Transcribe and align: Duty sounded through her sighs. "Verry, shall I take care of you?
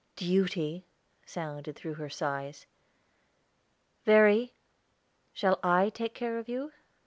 Duty 0.15 0.87
sounded 1.27 1.75
through 1.75 1.93
her 1.93 2.09
sighs. 2.09 2.65
"Verry, 4.03 4.55
shall 5.31 5.59
I 5.61 5.89
take 5.91 6.15
care 6.15 6.39
of 6.39 6.49
you? 6.49 6.71